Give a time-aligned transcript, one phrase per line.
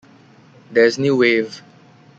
[0.71, 1.61] There's New Wave.